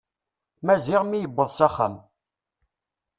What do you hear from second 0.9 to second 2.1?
mi yewweḍ s axxam.